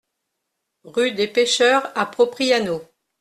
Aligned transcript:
Rue 0.83 1.11
des 1.11 1.27
Pecheurs 1.27 1.91
à 1.95 2.07
Propriano 2.07 2.81